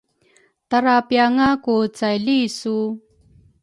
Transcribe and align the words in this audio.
Tara 0.69 0.95
pianga 1.07 1.47
ku 1.63 1.73
caili 1.97 2.39
su? 2.57 2.75